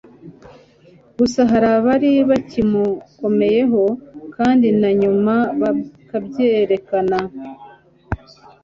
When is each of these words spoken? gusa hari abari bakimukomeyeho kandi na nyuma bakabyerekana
gusa 1.17 1.39
hari 1.51 1.67
abari 1.77 2.11
bakimukomeyeho 2.29 3.83
kandi 4.35 4.67
na 4.81 4.89
nyuma 5.01 5.33
bakabyerekana 5.61 7.17